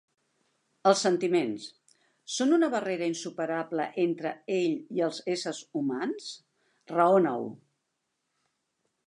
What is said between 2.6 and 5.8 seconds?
barrera insuperable entre ell i els éssers